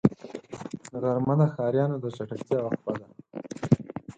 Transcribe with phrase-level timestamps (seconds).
[1.01, 3.07] غرمه د ښاريانو د چټکتیا وقفه ده